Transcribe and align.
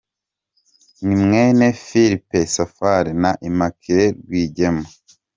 Ni 1.05 1.15
mwene 1.23 1.65
Philippe 1.85 2.39
Safari 2.55 3.11
na 3.21 3.31
Immaculee 3.47 4.13
Rwigema. 4.21 4.85